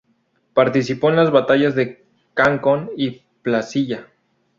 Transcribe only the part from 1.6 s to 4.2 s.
de Concón y Placilla.